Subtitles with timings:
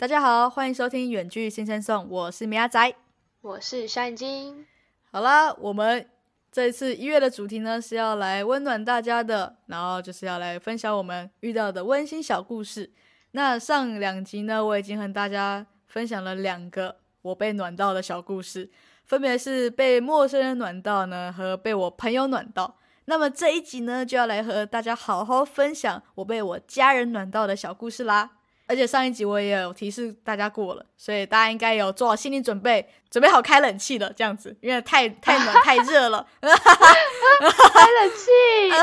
[0.00, 2.94] 大家好，欢迎收听《远距新生颂》，我是米阿仔，
[3.40, 4.64] 我是小眼睛。
[5.10, 6.08] 好啦，我们
[6.52, 12.92] 这一次一月的主题呢是要来温暖大家的，然后就是要来分享我们遇到的温馨小故事。
[13.32, 18.70] 那上两集呢，我已经和大家分享了两个我被暖到的小故事，
[19.04, 22.76] 分别是被陌生人暖到呢，和被我朋友暖到。
[23.06, 28.37] 那么这一集呢，就要来和大家好好分享我被我家人暖到的小故事啦。
[28.68, 38.30] 而且上一集我也有提示大家过了，所以大家应该有做好心理准备，准备好开冷气了，这样子，因为太太暖 太热了，开冷气。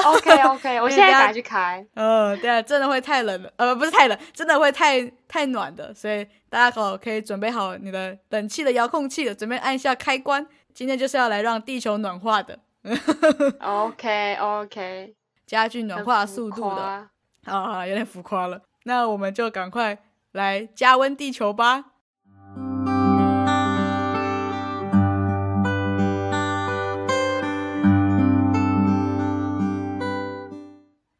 [0.05, 1.85] OK OK，我现在赶去开。
[1.93, 10.45] 嗯， 对啊，真的会太冷了，呃，不是太冷，真的会太太暖的，所以大家好可以准备好你的冷气的遥控器了，准备按下开关。
[10.73, 12.57] 今天就是要来让地球暖化的。
[13.59, 15.13] OK OK，
[15.45, 17.07] 加剧暖化速度的，
[17.45, 18.59] 啊，有点浮夸了。
[18.87, 19.97] 那我们就赶快
[20.31, 21.85] 来加温地球吧。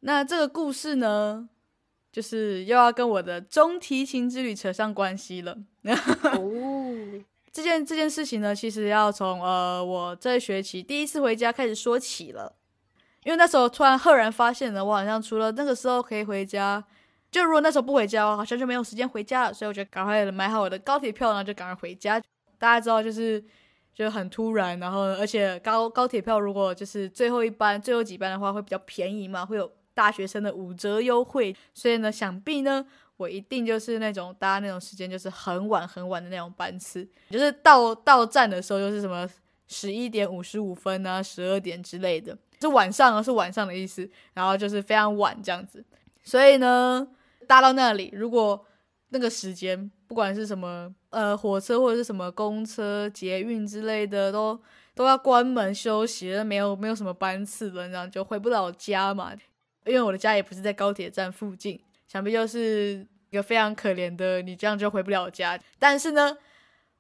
[0.02, 1.50] 那这个故事呢，
[2.12, 5.58] 就是又要跟我的中提琴之旅扯上关系了。
[5.86, 6.94] 哦，
[7.52, 12.54] 这件这件事情呢，其实要从呃我这学期第一次回家开始说起了，
[13.24, 16.86] 因为那时候突然赫然发现呢，我好像除了那个时候可以回家。
[17.36, 22.18] 就如果那时候不回家，好像就没有时间回家了，所以我就赶快买好我的高铁票，然后就赶快回家。
[22.58, 23.44] 大家知道，就是
[23.94, 31.54] 就很突然，然后而且高高铁票如果就是最后一班、最后几班的话，会比较便宜嘛，会有大学生的五折优惠。
[31.74, 32.86] 所以呢，想必呢，
[33.18, 39.30] 我一定就是那种搭那种时间就是很晚很晚的那种班次，就是到到站的时候就是什么
[39.68, 45.84] 十一点五十五分啊、十二点之类的，是晚上，是晚上的意思，然后就是非常晚这样子。
[46.24, 47.06] 所以呢。
[47.48, 48.66] 搭到那里，如果
[49.10, 54.60] 那个时间不管是什么呃火车或者是什么公车、捷运之类的，都
[54.94, 59.32] 都要关门休息，没有没有什么班次了，然后就回不了家嘛。
[59.86, 65.60] 因为我的家也不是在高铁站附近，想必就是一个非常可怜的，你这样就回不了家。
[65.78, 66.36] 但是呢，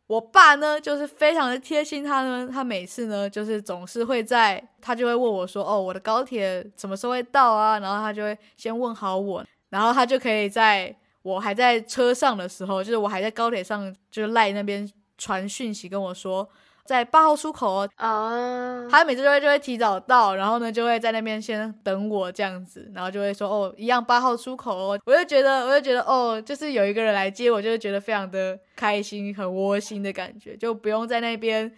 [0.05, 9.43] 我爸呢就是非常的贴心，他呢他每次呢就是总是会在，他就会问我说：“哦，我的高铁什么时候会到啊？”然后他就会先问好我。
[9.75, 16.47] 然后他就可以在我还在车上的时候，就是我还在高铁上，就是赖那边传讯息跟我说，
[16.85, 17.89] 在八号出口哦。
[17.97, 24.97] 啊，他每次就会就会提早到，然后呢就会在那边先等我这样子，然后就会说哦，一样八号出口哦。
[25.05, 31.69] 我就觉得，我就觉得哦，就是有一个人来接我，就是觉得非常的开心，很窝心的感觉，就不用在那边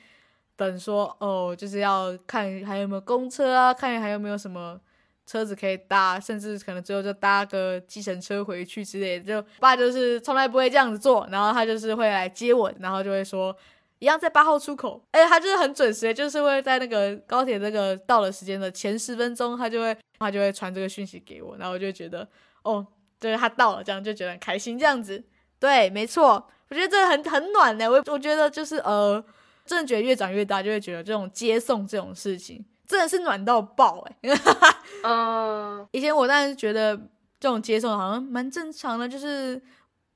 [0.55, 4.79] 等说哦，就是要看还有没有公车啊，看还有没有什么。
[5.27, 9.25] 车子可以搭，甚至可能最后就搭个计程车回去之类的。
[9.25, 13.55] 就爸就是从来不会这样子做，然后他就是会来接我，然后就会说
[13.99, 15.03] 一样在八号出口。
[15.11, 22.25] 哎，他就是很准时，就是会在那个高铁那个到了时间的前十分钟，他就会他就会传这个讯息给我，然后我就觉得
[22.63, 22.87] 哦，
[23.19, 24.79] 就是他到了，这样就觉得很开心。
[24.79, 25.21] 这样子，
[25.59, 27.91] 对，没错，我觉得这很很暖的。
[27.91, 29.21] 我我觉得就是呃，
[29.65, 32.63] 真的觉得越长越大，就会觉得这种接送这种事情。
[32.87, 34.17] 真的是暖到爆哎！
[35.03, 36.95] 嗯，以前我当然觉得
[37.39, 39.61] 这种接送好像蛮正常的，就是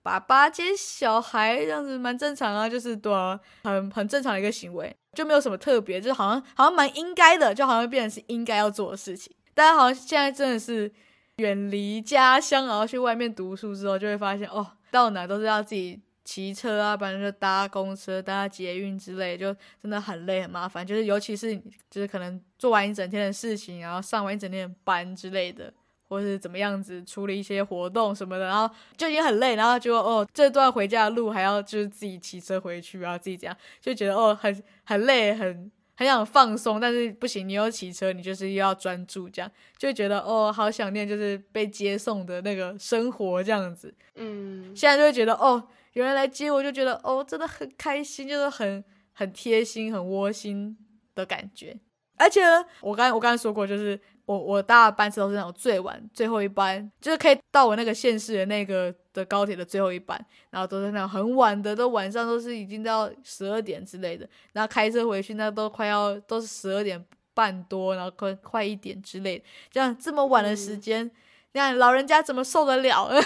[0.01, 9.35] 爸爸接小孩这样子蛮正常啊，就是对啊，很很正常的一个行为，就没有什么特别，就是好像好像蛮应该的，就好像变成是应该要做的事情。
[9.53, 10.89] 大家好像现在真的是
[11.37, 16.01] 远离家乡，然后去外面读书之后，就会发现哦，到哪都是要自己。
[16.23, 20.85] 骑车啊，不然就搭公车、搭捷运之类，就真的很累很麻烦。
[20.85, 21.57] 就是尤其是
[21.89, 25.73] 就是可能做完一整天的事情，然后上完一整天的班之类的，
[26.07, 43.91] 或是怎么样子处理一些活动什么的，然后就已经很累，然后就哦这段回家的路还要就是自己骑车回去，然后自己这样就觉得哦很很累，很很想放松，但是不行，你又骑车，你就是又要专注，这样就觉得哦好想念就是被接送的那个生活这样子。
[44.13, 45.67] 嗯，现在就会觉得哦。
[45.93, 48.81] 有人来接我，就觉得哦，真的很开心，就是很
[49.11, 50.77] 很贴心、很窝心
[51.13, 51.77] 的感觉。
[52.21, 52.41] 而且
[52.81, 67.03] 我刚我刚才说过，就是我我搭的班次都是那种最晚最后一班，就是可以到我那个县市的那个的高铁的最后一班，然后都是那种很晚的，都晚上都是已经到十二点之类的，然后开车回去那都快要都是十二点
[67.33, 71.09] 半多，然后快快一点之类的，这样这么晚的时间。
[71.53, 73.11] 你看老人家怎么受得了？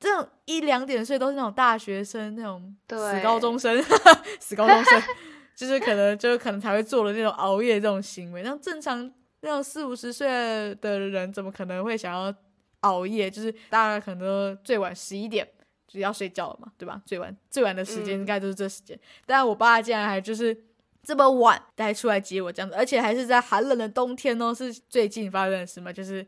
[0.00, 3.80] 这种一两点睡都是那种大学生，那种死高中生，
[4.40, 5.00] 死高中生，
[5.58, 8.44] 就是可能就可能才会做了那种熬夜这种行为。
[8.44, 10.28] 那正常那种四五十岁
[10.76, 12.32] 的人，怎么可能会想要
[12.82, 13.28] 熬夜？
[13.28, 15.44] 就是大概可能最晚十一点
[15.88, 17.02] 就要睡觉了嘛，对吧？
[17.04, 18.96] 最晚最晚的时间应该都是这时间，
[19.26, 20.56] 但我爸竟然还就是
[21.02, 26.24] 这么晚才出来接我这样子，而且还是在寒冷的冬天哦，是最近发生的事嘛，就是。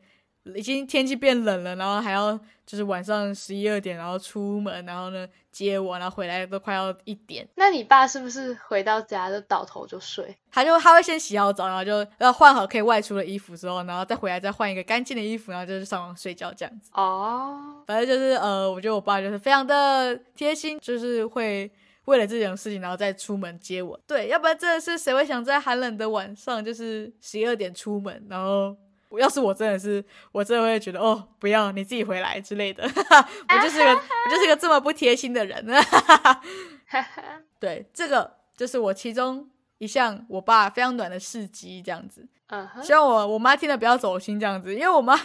[0.54, 7.46] 已经天气变冷了，然后还要就是晚上十一二点，然后出门，然后呢接我，然后回来都快要一点。
[7.56, 10.34] 那你爸是不是回到家就倒头就睡？
[10.50, 16.90] 他就他会先洗好澡，然后就要换好可以外出的衣服之后，然后再回来再换一个干净的衣服，然后就是上床睡觉这样子。
[16.94, 21.70] 哦，反正就是呃，我觉得我爸就是非常的贴心，就是会
[22.06, 24.00] 为了这种事情然后再出门接我。
[24.06, 28.75] 对，要不然真的是谁会想在寒冷的晚上就是十一二点出门，然后。
[29.18, 32.84] 要是我真的是，我真的会觉得哦，不要你自己回来之类的。
[32.86, 35.66] 我就是个，我就是个这么不贴心的人。
[37.58, 39.48] 对，这个就是我其中
[39.78, 42.26] 一项我爸非常暖的事迹，这样子。
[42.48, 45.18] 嗯，希望我我妈听了不要走心这样子，因为我妈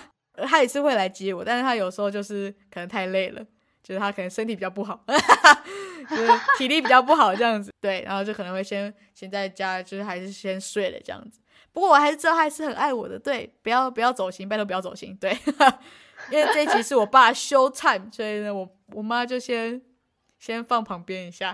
[0.47, 3.43] 她也是会来接我，但是她有时候就是可能太累了，
[3.83, 4.99] 就是她可能身体比较不好，
[6.09, 6.27] 就是
[6.57, 7.71] 体力比较不好这样子。
[7.81, 11.39] 对，然后就可能会先先在家，就是还是先睡了这样子。
[11.75, 15.38] 不过我还是知道他还是很爱我的，对，不要不要走心，拜托不要走心，对，
[16.31, 19.81] 因为这一集是我爸 show time，所以呢，我我妈就先
[20.39, 21.54] 先放旁边一下，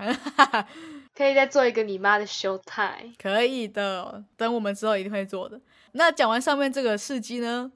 [1.17, 5.59] 可以再做一个你妈的 show time，可以的，等我们之后一定会做的。
[5.93, 7.71] 那讲完上面这个事迹呢，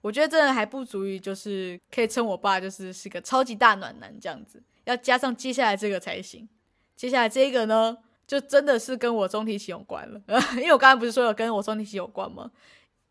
[0.00, 6.48] 我觉得真的还不足以，就是可以称我爸就是是个超级大暖男这样子，要加上接下来这个才行。
[6.94, 7.98] 接下来这个呢？
[8.28, 10.20] 就真的是跟我中提琴有关了，
[10.56, 12.50] 因为我刚才不是说有跟我中提琴有关吗？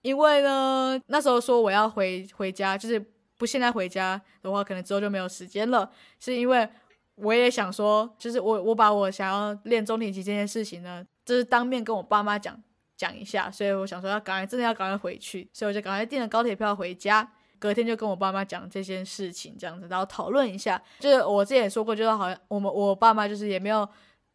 [0.04, 3.04] 因为呢，那时候说我要回回家，就是
[3.36, 5.92] 不现在回家的话，可能之后就没有时间了。
[6.20, 6.70] 是因为
[7.16, 12.56] 我也想说，就是我我把我想要练中提琴这件事情呢，就是当面跟我爸妈讲
[12.96, 17.28] 讲一下，所以我想说要赶快，真的要赶快回去，所以我就赶快订了高铁票回家，
[17.58, 20.80] 隔天就跟我爸妈讲这件事情，这样子，然后讨论一下。
[21.00, 23.90] 就是我之前也说过，就是好像我们我爸妈就是也没有。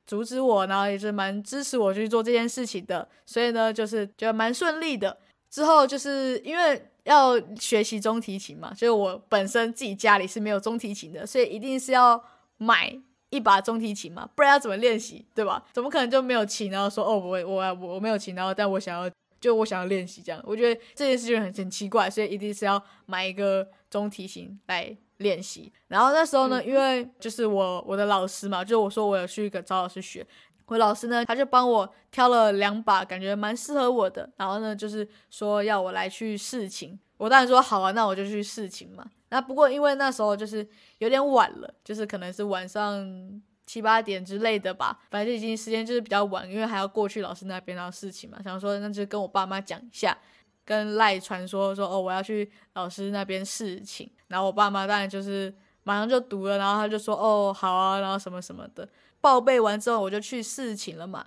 [0.06, 5.16] 阻止我，然后也是蛮支持我去做这件事情的，所以呢，就是觉得蛮顺利的。
[5.50, 12.22] 之后就是因为要学习中提琴嘛，就是我本身自己家里是没有中提琴的，所以一定是要
[12.56, 12.98] 买
[13.30, 15.62] 一把中提琴嘛，不然要怎么练习，对吧？
[15.72, 19.10] 怎么可能就没有琴，然后说哦，我我我我没有琴，然后但我想要
[19.40, 24.96] 就我想要练习这样，我觉得这件事情很很奇怪，所以一定是要买一个中提琴来。
[25.22, 30.26] 练习，然后那时候呢，因为就是我我的老师嘛，就我说我有去一个找老师学，
[30.66, 39.04] 我老师呢他就帮我挑了两把，感觉蛮适合我的，然后呢就是说要我来去试琴，我当然说好啊，那我就去试琴嘛。
[39.30, 40.66] 那不过因为那时候就是
[40.98, 50.16] 有点晚了，就是可能是晚上七八点之类的吧，反正已经时间就是比较晚，因为还要过去老师那边然后试琴嘛，想说那就跟我爸妈讲一下。
[50.64, 58.88] 跟赖传说说哦，我要去老师那边试琴，然后我爸妈当然就是马上就读了，然后他就说哦好啊，然后什么什么的
[59.20, 61.26] 报备完之后，我就去试琴了嘛。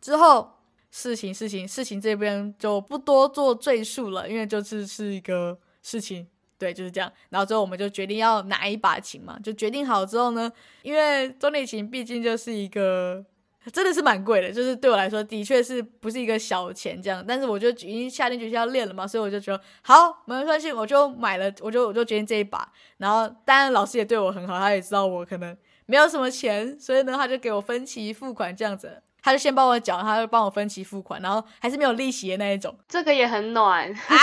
[0.00, 0.50] 之后
[0.90, 6.26] 事情事情事情这边就不多做赘述了，因为就是是一个事情，
[6.58, 7.12] 对，就是这样。
[7.30, 13.24] 然后之后我们就决定要拿一把琴嘛，就决定好之后呢，因为中提琴毕竟就是一个。
[13.72, 17.24] 真的是蛮贵的，就是对我来说，的确是不是一个小钱这样。
[17.26, 22.66] 但是我就已经下定决心要练了嘛，所以我就觉得好，没关系，我就买了，我就我就决定这一把。
[22.98, 25.56] 然后当然老师也对我很好，他也知道我可能
[25.86, 29.02] 没有什么钱，所以呢，他就给我分期付款这样子。
[29.22, 32.72] 他就先帮我缴，他就帮我分期付款，然后还是没有利息的那一种。
[32.86, 34.16] 这个也很暖啊，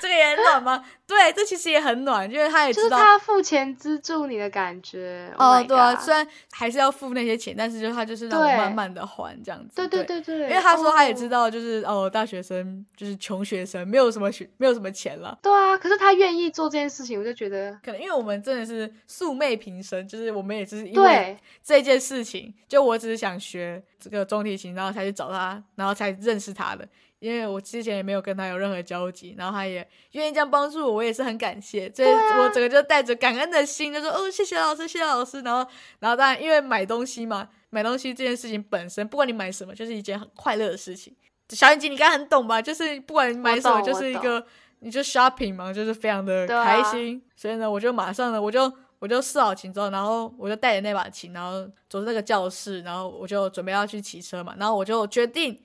[0.00, 0.82] 这个也很暖吗？
[1.08, 5.32] 对，这其实也很暖，因为他也知道他付钱资助你的感觉。
[5.38, 9.74] 哦，对啊，虽然还是要付那些钱，但是就他就是让我慢慢的还这样子。
[9.74, 15.38] 对对对对，因为他说他也知道，就是哦，大学生就是穷学生，没有什么学，没有什么钱了。
[15.42, 23.82] 对啊，可是他愿意做这件事情，我就觉得可能因为我们真的是素昧平生，就是我们也是因为这件事情，就我只是想学。
[24.00, 26.88] 这个中提琴，然后才去找他，然后才认识他的。
[27.20, 31.90] 因为我之前也没有跟他有任何交集，然后他也愿意这样帮助我，我也是很感谢。
[31.92, 41.14] 所以我整个就带着感恩的心，就说：“哦，谢谢老师，谢谢老师。”然后，然后当然，因为买东西嘛，买东西这件事情本身，不管你买什么，就是一件很快乐的事情。
[41.50, 42.62] 小眼睛，你应该很懂吧？
[42.62, 44.46] 就是不管你买什么，就是一个
[44.80, 47.22] 你就 shopping 嘛，就是非常的开心。
[47.34, 48.72] 所以呢，我就马上呢，我就。
[49.00, 54.56] 我就试好琴之后，然后我就带着那把琴，然后走那个教室，然后我就准备要去骑车嘛。
[54.58, 55.56] 然后我就决定，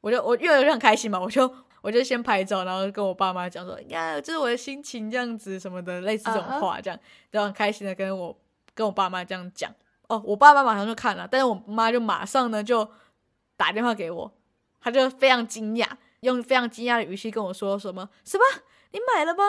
[0.00, 6.98] 我就我因为很开心嘛，我就我就先拍照，然后跟我爸妈讲说：“呀，这是我的心情，这样子什么的，类似这种话，这样
[7.32, 8.36] 就很开心的跟我
[8.74, 9.72] 跟我爸妈这样讲。”
[10.08, 12.88] 哦，我爸妈马上就看了，但是我妈就马上呢就
[13.56, 14.32] 打电话给我，
[14.80, 15.86] 她就非常惊讶，
[16.20, 18.44] 用非常惊讶的语气跟我说：“什么什么？
[18.92, 19.44] 你买了吗？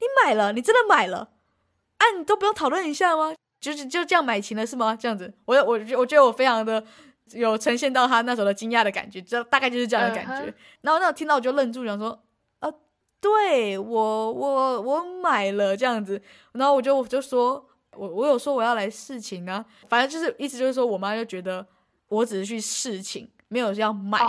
[0.00, 0.52] 你买了？
[0.52, 1.30] 你真的买了？”
[1.98, 3.34] 啊，你都不用讨论一下吗？
[3.60, 4.96] 就是就这样买琴了是吗？
[4.96, 6.84] 这样子，我我我觉得我非常的
[7.32, 10.54] 有呈现到他那时候的惊讶的感觉，这大概就是这样的感觉。
[10.82, 12.22] 然后那我听到我就愣住，想说
[12.60, 12.70] 啊，
[13.20, 16.20] 对我我我买了这样子，
[16.52, 17.66] 然后我就我就说
[17.96, 21.66] 我我有说我要来试琴啊，反正就是意思就是说我妈就觉得
[22.08, 23.30] 我只是去试琴。
[23.48, 24.26] 没有要买琴，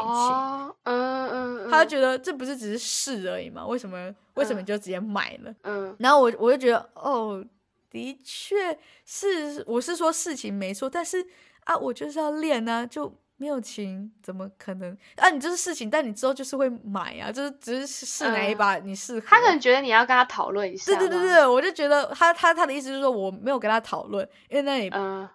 [0.84, 1.30] 嗯
[1.64, 3.66] 嗯，他觉得这不是只是试而已嘛？
[3.66, 5.56] 为什么为什么就直接买了？
[5.64, 7.44] 嗯，然后我我就觉得，哦，
[7.90, 11.26] 的确是，我是说事情没错，但是
[11.66, 14.98] 啊，我就是要练啊，就没有琴，怎么可能？
[15.18, 19.20] 啊，你这是事情，但你之后就是会买啊，就是只是试哪一把你试。
[19.22, 20.92] 他可能觉得你要跟他讨论一下。
[20.92, 24.90] 对对对对，我就觉得他他他的意思就是说我没有跟他讨论，因为那里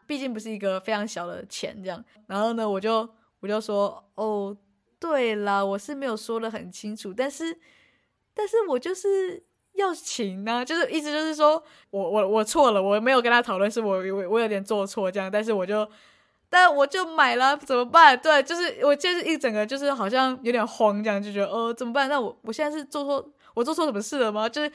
[0.06, 2.02] 毕竟不是一个非常小的钱这样。
[2.26, 3.08] 然后呢，我就。
[3.42, 4.54] 我就说哦，
[4.98, 7.58] 对了，我是没有说的很清楚，但是，
[8.34, 11.52] 但是我就是要请呢，就是意思就是说
[11.88, 15.90] 我我我错了，我没有跟他讨论，是我我我有点做错这样，但是我就，
[16.50, 18.18] 但我就买了，怎么办？
[18.18, 22.08] 对，就是我就是一整个就是好像有点慌这样，就觉得哦怎么办？
[22.08, 24.48] 那我我现在是做错，我做错什么事了吗？
[24.48, 24.70] 就是。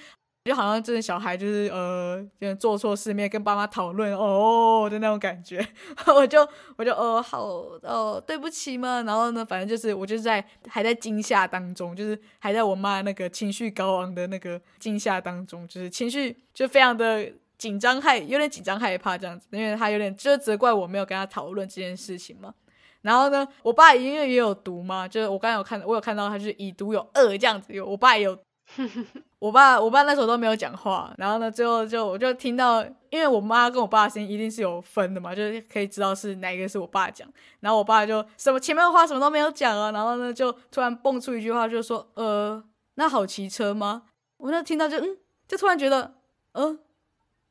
[0.48, 5.58] 就好像真的小孩就是呃，就做错事没跟爸妈讨论哦的那种感觉，
[6.16, 7.46] 我就我就哦好
[7.82, 22.54] 哦对不起嘛，然后呢，反正就是我就是在还在惊吓当中，就是还在我妈那个情绪高昂的那个惊吓当中，就是情绪就非常的紧张害有点紧张害怕这样子，因为他有点就是责怪我没有跟他讨论这件事情嘛。
[23.02, 28.38] 然后呢，我爸因为也有毒嘛，就是我刚才有看我有看到他是已读有二这样子，有我爸也有。
[29.38, 42.64] 我爸，我爸那时候都没有讲话，然后呢，最后就我就听到，因为我妈跟我爸的声音一定是有分的嘛，就是可以知道是哪一个是我爸讲，然后我爸就什么前面的话什么都没有讲啊，然后呢就突然蹦出一句话，就说呃，
[42.96, 44.02] 那好骑车吗？
[44.38, 45.16] 我那听到就嗯，
[45.48, 46.16] 就突然觉得
[46.54, 46.80] 嗯，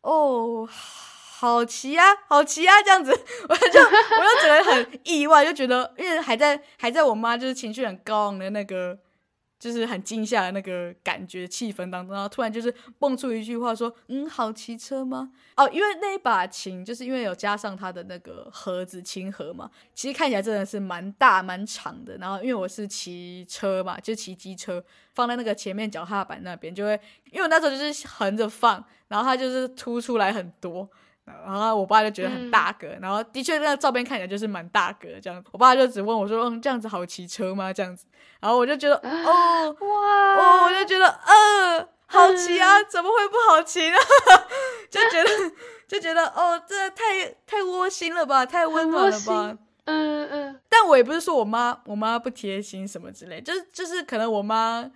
[0.05, 3.11] 哦，好奇啊，好奇啊，这样子，
[3.49, 8.99] 我就我就觉得很意外，就觉得因为还在还在我妈就是情绪很高昂的那个。
[9.65, 22.19] 就是很惊吓的那个感觉气氛当中，然后突然就是蹦出一句话说：“嗯，好骑车吗？”哦，因为那一把琴就是因为有加上它的那个盒子琴盒嘛，其实看起来真的是蛮大蛮长的。
[22.19, 30.87] 然后因为我是骑车嘛，就骑机车，放在那个前面脚踏板那边，就会因为我那时候就是横着放，然后它就是凸出来很多。
[31.27, 35.43] 然后我爸就觉得很大个，然后的确那个照片看起来就是蛮大个这样。
[35.53, 38.05] 我爸就只问我说：“嗯，这样子好骑车吗？”这样子，
[38.41, 43.97] 然后我就觉得哦哇，哦，我就觉得嗯，好骑啊，怎么会不好骑呢？
[44.91, 45.31] 就觉得
[45.89, 49.57] 就觉得哦，这太太窝心了吧，太温暖了吧。
[49.87, 50.61] 嗯嗯。
[50.69, 54.91] 但我也不是说我妈我妈不贴心什么之类，就是就是可能我妈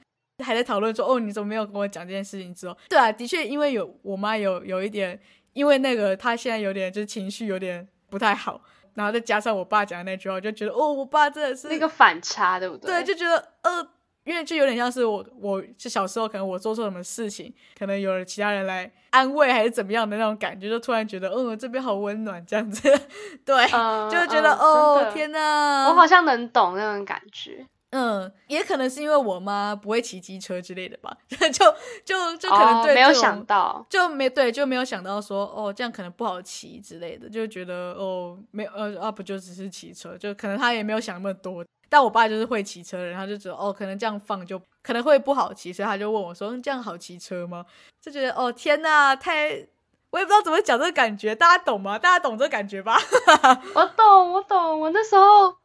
[0.44, 5.18] 还在讨论说哦，你怎么没有跟我讲这件事情之后，对啊，的确因为有我妈有有一点。
[5.58, 8.60] 因为那个他现在有点就是情绪有点不太好，
[8.94, 13.02] 然后再加上我爸讲的那句话，我就觉得哦，我爸真的是那个反差，对不对？
[13.02, 13.84] 对，就觉得呃，
[14.22, 22.88] 因为就有点像是我，我是小时候可能我做错什么事情，可能有了其他人来安慰还是怎么样的那种感觉，就突然觉得嗯，这边好温暖这样子，
[23.44, 27.66] 对，就觉得哦，天哪，我好像能懂那种感觉。
[27.90, 31.48] 嗯，也可能是因为我妈不会骑机车之类的吧， 就
[32.04, 41.64] 就就可能对没有想到，就没对就没有想到说哦这样可能不好骑之类的，就觉得哦没呃啊不就只是骑车，就可能他也没有想那么多。
[41.88, 47.64] 但我爸就是会骑车的人，他就觉得哦可能这样放就可能会不好骑，所以他就问我说这样好骑车吗？
[48.02, 49.66] 就觉得哦天呐，太
[50.10, 51.98] 我也不知道怎么讲这个感觉，大家懂吗？
[51.98, 52.98] 大家懂这个感觉吧？
[53.74, 55.56] 我懂，我懂，我那时候。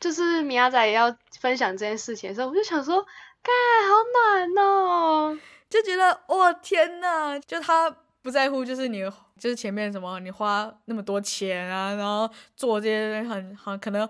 [0.00, 3.02] 就是米亚仔也要分享这件事情的时候，我就想说，
[3.42, 3.50] 盖
[3.88, 5.38] 好暖哦，
[5.68, 7.90] 就觉得哇天呐，就他
[8.22, 9.00] 不在乎，就是你
[9.38, 14.08] 就是前面什么你花那么多钱啊，然后做这些很好可能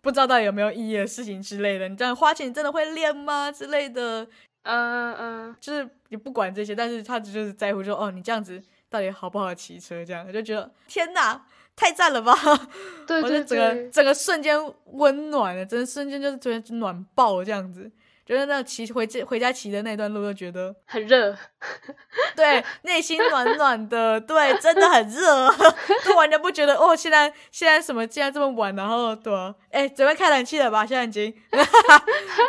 [0.00, 4.26] 不知道到底有没有意义的事情之类的，你这样花钱真的会练吗之类的？
[4.62, 10.04] 嗯嗯，就是你不管这些，但是他就是在乎说哦，你这样子到底好不好骑车？
[10.04, 11.42] 这样就觉得天呐。
[11.76, 12.34] 太赞了吧！
[13.06, 17.90] 对对对，整个整个瞬间温暖了，整个瞬间就是觉得暖爆这样子。
[18.24, 21.32] 觉得那骑回家回家骑的那段路，就觉得很热，
[22.34, 25.48] 对，内心暖暖的， 对，真的很热，
[26.04, 30.84] 都完全不觉得哦，现在现在什么现在这么晚，然后对啊，哎，准备开冷气了吧？
[30.84, 31.32] 现在已经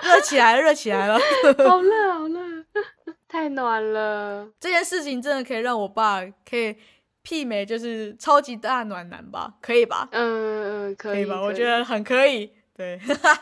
[0.01, 1.19] 热起来了，热起来了，
[1.69, 2.39] 好热好热，
[3.27, 4.47] 太暖了。
[4.59, 6.75] 这件事情真的可以让我爸可以。
[7.27, 10.07] 媲美就是超级大暖男吧，可以吧？
[10.11, 11.41] 嗯嗯，可以吧？
[11.41, 12.97] 我觉得很可以，对，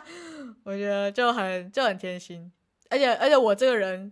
[0.66, 2.52] 我觉得就很就很贴心，
[2.90, 4.12] 而且而且我这个人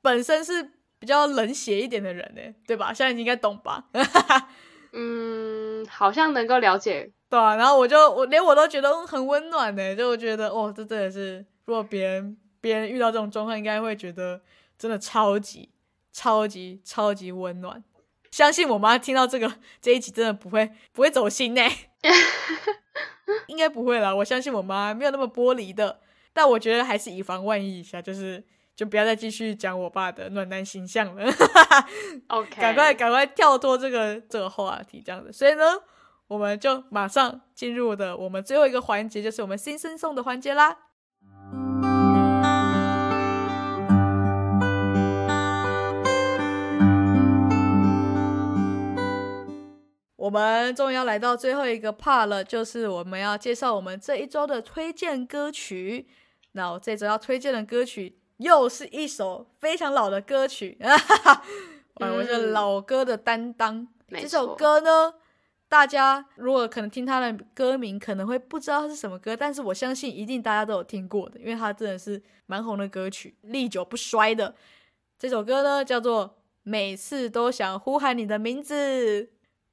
[0.00, 0.62] 本身是
[1.00, 2.94] 比较冷血一点的人呢，对吧？
[2.94, 3.86] 现在你应该懂吧？
[4.96, 7.10] 嗯，好像能够了解。
[7.28, 14.40] 对啊，然后我就我连我都觉得很温暖呢，就我觉得哦，这真的是，如果别人别人遇到这种状况，应该会觉得
[14.78, 15.70] 真的超级
[16.12, 17.82] 超级超级温暖。
[18.34, 19.48] 相信我妈听到这个
[19.80, 21.62] 这一集，真的不会不会走心呢，
[23.46, 24.12] 应该不会啦。
[24.12, 26.00] 我相信我妈没有那么玻璃的，
[26.32, 28.42] 但我觉得还是以防万一一下，就是
[28.74, 31.24] 就不要再继续讲我爸的暖男形象了。
[32.26, 35.32] OK，赶快赶快跳脱这个这个话题，这样子。
[35.32, 35.64] 所以呢。
[36.26, 40.74] 我们就马上进入的我们最后一个环节，就是我们新生送的环节啦。
[50.24, 56.08] 我们终于要来到最后一个 part 了，就是我们要介绍我们这一周的推荐歌曲。
[56.52, 60.78] 那我这周要推荐的歌曲又是一首非常老的歌曲，
[62.00, 63.86] 我是老歌的担当。
[64.08, 65.12] 这首歌呢？
[65.68, 74.54] 大家如果可能听它的歌名，可能会不知道它是什么歌，但是我相信一定大家都有听过的，因为它真的是蛮红的歌曲，历久不衰的。
[75.18, 76.26] 这首歌呢叫做
[76.62, 78.74] 《每次都想呼喊你的名字》，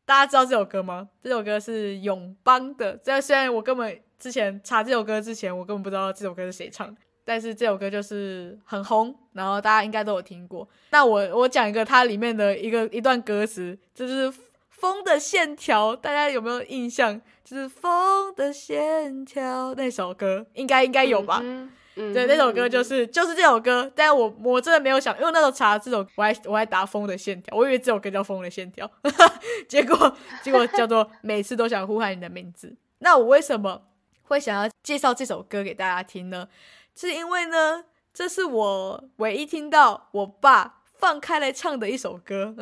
[0.05, 1.10] 大家知道这首歌吗？
[1.22, 2.98] 这首歌是永邦的。
[2.98, 10.67] 这虽然我根本之前查这首歌之前，我根本不知道这首歌是谁唱的，但是这首歌就是很红，然后大家应该都有听过。
[10.89, 14.31] 那我我讲一个它里面的一个一段歌词，就是。
[14.81, 17.22] 风的线条，大家有没有印象？
[17.43, 21.39] 就是风的线条那首歌，应该应该有吧？
[21.95, 23.91] 对，那首歌就是就是这首歌。
[23.95, 28.89] 但我我真的没有想，因为那时候查这首，我还我还打风的线条，我以为这首歌叫风的线条，
[29.67, 32.75] 结果结果叫做每次都想呼喊你的名字。
[32.99, 33.84] 那我为什么
[34.23, 36.47] 会想要介绍这首歌给大家听呢？
[36.95, 40.81] 是因为呢，这是我唯一听到我爸。
[41.01, 42.55] 放开来唱的一首歌，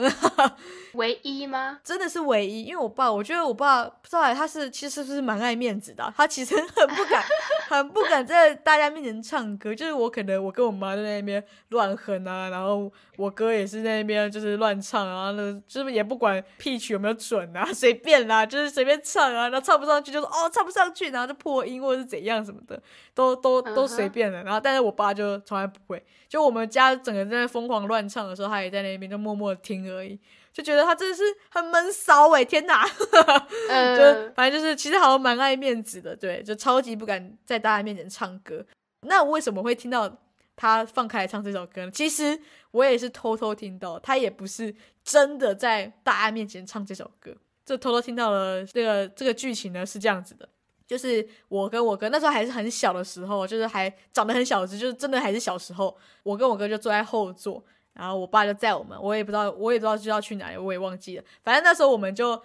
[0.96, 1.78] 唯一吗？
[1.84, 7.22] 真的是唯一，因为我爸，我觉得我爸不知道他是其实是蛮爱面子的，他其实很不敢，
[7.68, 9.76] 很不敢在大家面前唱歌。
[9.76, 12.90] 就是我可能我跟我妈在那边乱哼啊，然后
[13.20, 22.82] 我哥也是在那边就是乱唱啊，那就是也不管 P 曲有没有准啊， 随便啦，就是随便唱啊，然后唱不上去就说哦唱不上去，然后就破音或者是怎样什么的，
[23.14, 24.42] 都都都随便的。
[24.44, 28.30] 然后但是我爸就从来不会，就我们家整个在疯狂乱唱。
[28.30, 30.20] 的时候，他也在那边就默默听而已，
[30.54, 32.46] 就觉得他真的是很闷骚哎！
[32.46, 38.64] 天哪， 就反正就是其实好像蛮爱面子的，对，就超级不敢在大家面前唱歌。
[39.08, 40.18] 那我为什么会听到
[40.56, 41.92] 他放开来唱这首歌呢？
[41.92, 42.40] 其实
[42.72, 50.48] 我也是偷偷听到，他也不是真的在大家面前唱这首歌，就偷偷听到了这个这个剧情呢是这样子的。
[50.88, 55.96] 就是我跟我哥那时候还是很小的时候，就是还长得很小只，就是真的还是小时候。
[56.24, 61.24] 我跟我哥就坐在后座，然后我爸就载我们，我也不知道，我也不知道就要去哪里，我也忘记了。
[61.44, 62.42] 反正那时候我们就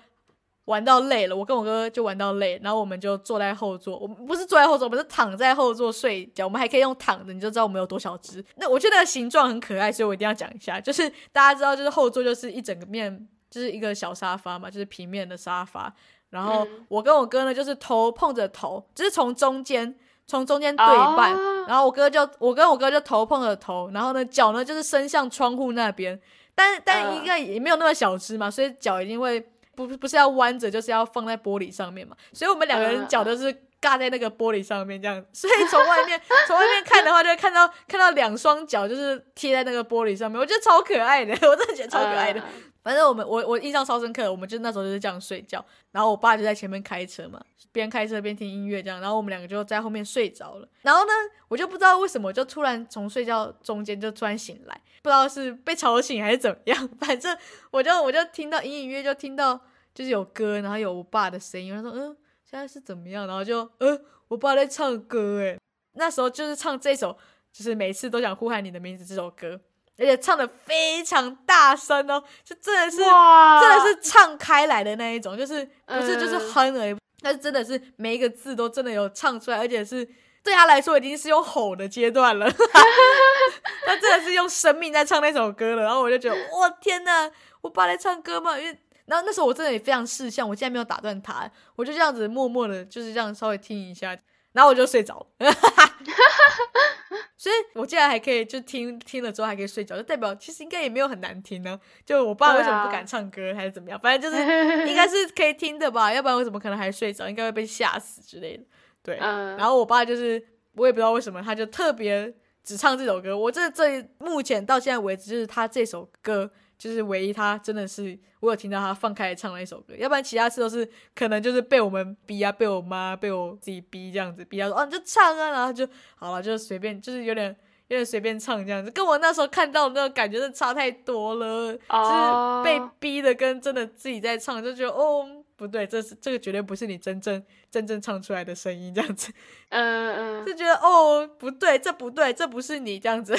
[0.67, 3.99] 玩到累了，我跟我哥就玩到累，然后我们就坐在后座。
[3.99, 6.47] 我们不是坐在后座，我们是躺在后座睡觉。
[6.47, 8.45] 我们还可以用躺着，你就知道我们有多小只。
[8.57, 10.81] 那我觉得那个形状很可爱，所以我一定要讲一下。
[10.81, 15.93] 就是大家知道，就是后座就是一整个面，就是一个小沙发嘛，就是平面的沙发。
[16.31, 19.95] 然后我跟我哥呢，就是头碰着头，就是从中间
[20.27, 20.85] 从中间对
[21.17, 21.33] 半，
[21.69, 26.21] 然后我哥就我跟我哥就头碰着头，然后呢脚呢就是伸向窗户那边，
[26.55, 29.39] 但但应该也没有那么小只嘛，所以脚一定会
[29.75, 42.43] 不不是要弯着，就是要放在玻璃上面嘛，所以我们两个人脚都是尬在那个玻璃上面这样，所以从外面从外面看的话，就会看到看到两双脚就是贴在那个玻璃上面，我觉得超可爱的， 我真的觉得超可爱的。
[42.83, 47.41] 反正我们我我印象超深刻，我们就那时候就是这样睡觉，然后我爸就在前面开车嘛，
[47.73, 50.69] 边开车边听音乐这样，然后我们两个就在后面睡着了。
[50.83, 51.13] 然后呢，
[51.49, 57.35] 我就不知道为什么就突然从睡觉中间就突然醒来，不知道是被吵醒还是怎么样， 反正
[57.71, 59.59] 我就我就听到隐隐约就听到
[59.95, 62.15] 就是有歌，然后有我爸的声音，他说嗯
[62.55, 65.59] 现在是怎么样，然后就呃我爸在唱歌诶，
[65.95, 67.19] 那时候就是唱这首，
[67.53, 69.61] 就是每次都想呼喊你的名字这首歌。
[69.99, 80.09] 而且唱的非常大声哦，就真的是真的是唱开来的那一种，就是不是就是哼而已，但是真的是每一个字都真的有唱出来，而且是
[80.45, 82.49] 对他来说已经是用吼的阶段了，
[83.85, 85.83] 他真的是用生命在唱那首歌了。
[85.83, 87.29] 然后我就觉得，我天哪，
[87.63, 88.57] 我爸在唱歌吗？
[88.57, 94.17] 因为然后那时候我真的也非常识相，我竟然没有打断他，我就这样子默默的，就是这样稍微听一下。
[94.53, 95.51] 然后我就睡着了，
[97.37, 101.77] 所以我竟然还可以就听听了之后还可以睡着，就代表其实应该也没有很难听呢。
[102.07, 104.43] 就我爸为什么不敢唱歌还是怎么样，反正就是
[104.87, 107.29] 应该是可以听的吧，要不然我怎么可能还睡着？
[107.29, 108.63] 应该会被吓死之类的。
[109.03, 110.41] 对，然后我爸就是
[110.77, 113.37] 我也不知道为什么，他就特别只唱这首歌。
[113.37, 119.95] 我这这目前到现在为止，就是他这首歌，就是唯一他真的是我有听到他放开唱那一首歌。
[119.97, 127.55] 要不然其他次都是可能就是被我们逼啊，被我妈，被我自己逼这样子逼他说哦你就唱啊，然后就好了，就随便，就是有点。
[127.89, 139.33] 有点随便唱这样子，跟我那时候看到的那个感觉是差太多了，就是被逼的跟真的自己在唱，就觉得哦不对，这是这个绝对不是你真正真正唱出来的声音这样子，
[139.71, 143.37] 嗯 嗯，就觉得哦不对，这不对，这不是你这样子，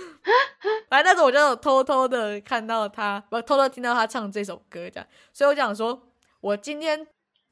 [0.88, 6.02] 反正那时候我就偷偷的看到他，不偷偷听到他唱这首歌这样，所以我想说，
[6.40, 7.06] 我今天。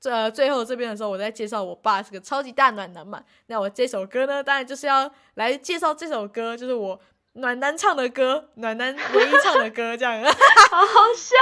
[0.07, 3.25] 呃，最后这边的时候，我在介绍我爸是个超级大暖男嘛。
[3.47, 7.01] 那我这首歌呢，当然就是要来介绍这首歌，就是我
[7.33, 10.23] 暖男唱的歌，暖男唯一唱的歌，这样。
[10.71, 10.87] 好好
[11.17, 11.35] 笑。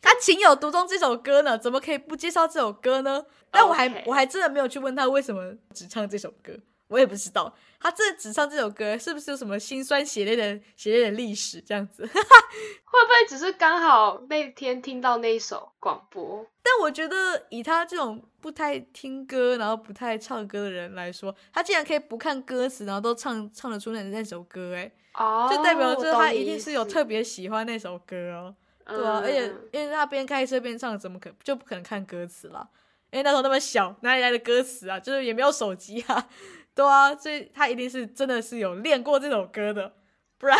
[0.00, 3.24] 他情有独钟这首歌呢，怎么可以不介绍这首歌呢？
[3.50, 6.52] 但我还我还真的没有去问他为什么只唱这首歌。
[6.88, 12.02] 我也不知道，他真的只唱这首歌是不是有什么心酸血泪的血泪的历史这样子？
[12.08, 16.46] 会不会只是刚好那天听到那一首广播？
[16.62, 24.90] 但我觉得以他这种不太听歌，然后不太唱歌的人来说，他竟然可以不看歌词，然后都唱唱得出那那首歌，哎，
[25.50, 28.54] 就代表就是他一定是有特别喜欢那首歌哦，
[28.88, 32.66] 对啊，而且因为他边开车边唱，怎么可就不可能看歌词啦？
[33.10, 34.98] 因为那时候那么小，哪里来的歌词啊？
[34.98, 36.28] 就是也没有手机啊。
[36.74, 39.92] 对啊，所以他一定是真的是有练过这首歌的，
[40.38, 40.56] 不然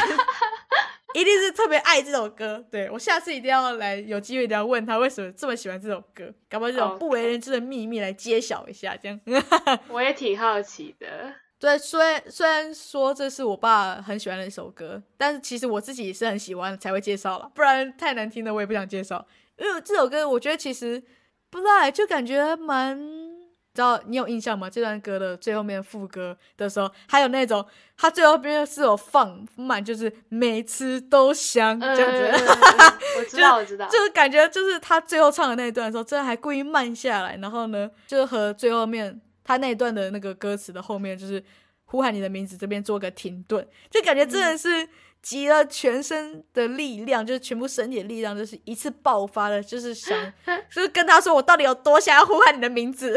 [1.14, 2.64] 一定是特别爱这首歌。
[2.70, 9.20] 对我下次一定要来，有机会一定要问他为什么这么喜欢这首歌，搞不好这种不为人知的秘密来揭晓一下，这样。
[9.88, 11.34] 我也挺好奇的。
[11.58, 19.26] 对，虽然虽然说这是我爸很喜欢的一首歌，但是其实我自己也是很喜欢才会介绍了，不然太难听的我也不想介绍。
[19.56, 21.02] 因为这首歌我觉得其实
[21.50, 23.28] 不知道，就感觉蛮。
[23.74, 24.68] 知道你有印象吗？
[24.68, 27.64] 这段歌的最后面副歌的时候，还有那种
[27.96, 32.44] 他最后边是有放满，就是每次都香这样子。
[33.18, 41.42] 我知道，我知道，就是感觉就是他最后唱的那一段的时候，真的还故意慢下来，然后呢，就是和最后面他那一段的那个歌词的后面，就是
[41.86, 44.88] 呼喊你的名字这边做个停顿，就感觉真的是。
[45.20, 50.16] 集了全身的力量，就是全部身体的力量，就是一次爆发了，就是想，
[50.72, 53.12] 就是跟他说我到底有多想要呼喊你的名字。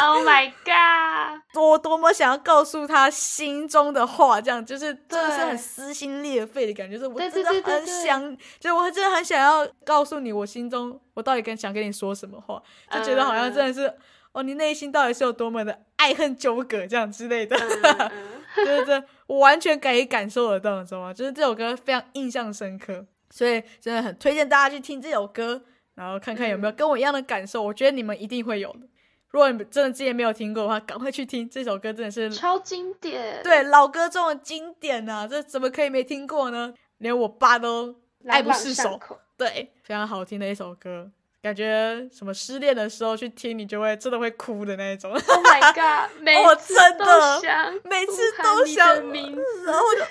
[0.00, 1.42] Oh my god！
[1.60, 12.62] 我多么想要告诉他心中的话，这样就是真的是很撕心裂肺的感觉，就是我真的很想，就我真的很想要告诉你，我心中我到底跟想跟你说什么话，
[12.92, 13.92] 就觉得好像真的是
[14.32, 17.56] 哦，你内心到底是有多么的爱恨纠葛这样之类的。
[18.56, 21.14] 就是这，我完全可以感受得到，你知道吗？
[21.14, 25.62] 就是这首歌非常印象深刻，所以真的很推荐大家去听这首歌，
[25.94, 27.62] 然后看看有没有跟我一样的感受。
[27.62, 28.80] 我觉得你们一定会有的。
[29.28, 33.40] 如果你们真的之前没有听过的话，赶快去听这首歌，真的是超经典。
[33.44, 36.74] 对，老歌中的经典啊，这怎么可以没听过呢？
[36.98, 37.94] 连我爸都
[38.26, 38.98] 爱不释手。
[39.36, 41.12] 对，非常好听的一首歌。
[41.42, 45.10] 感觉什么失恋的时候去听，你就会真的会哭的那一种。
[45.10, 46.10] Oh my god！
[46.20, 50.04] 每次都想，每次都想，然后就，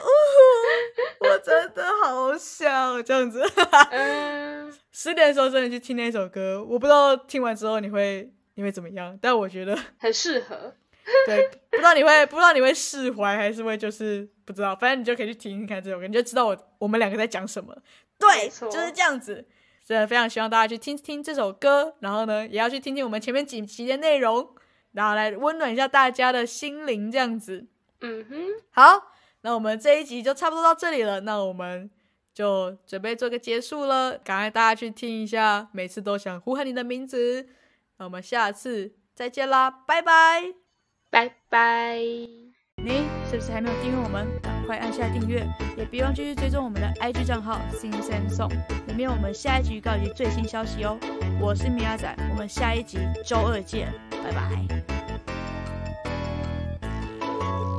[1.20, 3.44] 我真的好想这样子。
[3.92, 10.74] 嗯， 失恋的时候真的去听那首歌，我不知道听完之后你会你会怎么样，但我觉得 很适合。
[11.28, 17.76] 对，不知道你会不知道你会释怀还是会就是不知道，反正你就可以去听听看这首歌，你就知道我我们两个在讲什么。
[18.18, 19.46] 对，就是这样子。
[19.90, 24.48] 真的非常希望大家去听听这首歌，然后呢，也要去听听我们前面几集的内容，
[24.92, 27.66] 然后来温暖一下大家的心灵，这样子。
[28.02, 28.38] 嗯哼，
[28.70, 31.90] 好，那我们这一集就差不多到这里了，那我们
[32.36, 34.16] 就准备做个结束了。
[34.20, 37.50] 赶快大家去听一下，每次都想呼喊你的名字。
[37.98, 40.54] 那我们下次再见啦，拜拜，
[41.10, 41.98] 拜拜。
[41.98, 44.59] 你是不是还没有订阅我们？
[44.70, 45.44] 快按下订阅，
[45.76, 48.52] 也别忘继续追踪我们的 IG 账号 Sing Sing Song，
[48.86, 50.96] 里面有我们下一集预告及最新消息哦。
[51.42, 53.92] 我是米亚仔，我们下一集周二见，
[54.24, 54.99] 拜拜。